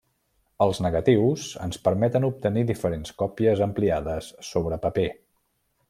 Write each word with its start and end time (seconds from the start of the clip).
Els 0.65 0.79
negatius 0.85 1.43
ens 1.65 1.77
permeten 1.89 2.25
obtenir 2.31 2.65
diferents 2.71 3.15
còpies 3.23 3.63
ampliades 3.69 4.35
sobre 4.53 4.85
paper. 4.89 5.11